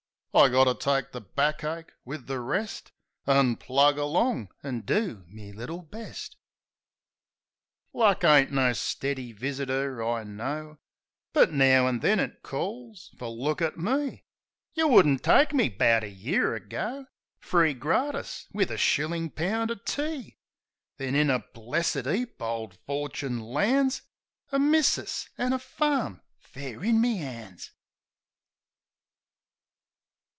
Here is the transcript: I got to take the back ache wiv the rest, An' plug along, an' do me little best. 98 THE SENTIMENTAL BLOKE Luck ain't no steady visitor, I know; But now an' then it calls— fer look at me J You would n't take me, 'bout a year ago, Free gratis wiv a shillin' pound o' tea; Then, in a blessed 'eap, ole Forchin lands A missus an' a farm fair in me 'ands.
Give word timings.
I 0.33 0.47
got 0.47 0.63
to 0.63 0.73
take 0.75 1.11
the 1.11 1.19
back 1.19 1.61
ache 1.65 1.91
wiv 2.05 2.25
the 2.27 2.39
rest, 2.39 2.93
An' 3.27 3.57
plug 3.57 3.97
along, 3.97 4.47
an' 4.63 4.79
do 4.79 5.25
me 5.27 5.51
little 5.51 5.81
best. 5.81 6.37
98 7.93 7.99
THE 7.99 7.99
SENTIMENTAL 7.99 7.99
BLOKE 7.99 8.23
Luck 8.23 8.31
ain't 8.31 8.51
no 8.69 8.73
steady 8.73 9.31
visitor, 9.33 10.01
I 10.01 10.23
know; 10.23 10.77
But 11.33 11.51
now 11.51 11.85
an' 11.85 11.99
then 11.99 12.21
it 12.21 12.43
calls— 12.43 13.09
fer 13.19 13.27
look 13.27 13.61
at 13.61 13.77
me 13.77 14.09
J 14.09 14.23
You 14.75 14.87
would 14.87 15.05
n't 15.05 15.21
take 15.21 15.53
me, 15.53 15.67
'bout 15.67 16.05
a 16.05 16.09
year 16.09 16.55
ago, 16.55 17.07
Free 17.37 17.73
gratis 17.73 18.47
wiv 18.53 18.71
a 18.71 18.77
shillin' 18.77 19.31
pound 19.31 19.69
o' 19.69 19.75
tea; 19.75 20.37
Then, 20.95 21.13
in 21.13 21.29
a 21.29 21.39
blessed 21.39 22.07
'eap, 22.07 22.41
ole 22.41 22.71
Forchin 22.87 23.41
lands 23.41 24.03
A 24.49 24.59
missus 24.59 25.27
an' 25.37 25.51
a 25.51 25.59
farm 25.59 26.21
fair 26.37 26.81
in 26.85 27.01
me 27.01 27.17
'ands. 27.19 27.73